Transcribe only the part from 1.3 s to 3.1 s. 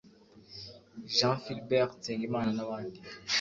Philbert Nsengimana n’abandi